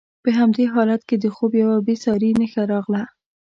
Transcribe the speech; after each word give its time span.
په 0.23 0.29
همدې 0.37 0.65
حالت 0.73 1.01
کې 1.09 1.15
د 1.19 1.25
خوب 1.35 1.51
یوه 1.61 1.77
بې 1.85 1.95
ساري 2.03 2.29
نښه 2.39 2.63
راغله. 2.71 3.03